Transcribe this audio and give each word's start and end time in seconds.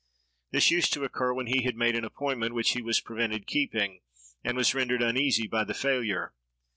This 0.49 0.71
used 0.71 0.93
to 0.93 1.03
occur 1.03 1.31
when 1.31 1.45
he 1.45 1.61
had 1.61 1.75
made 1.75 1.95
an 1.95 2.03
appointment 2.03 2.55
which 2.55 2.71
he 2.71 2.81
was 2.81 2.99
prevented 2.99 3.45
keeping, 3.45 4.01
and 4.43 4.57
was 4.57 4.73
rendered 4.73 5.03
uneasy 5.03 5.45
by 5.47 5.63
the 5.63 5.75
failure. 5.75 6.33